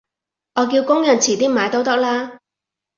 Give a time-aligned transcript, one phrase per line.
[0.55, 2.39] 你叫工人遲啲買都得啦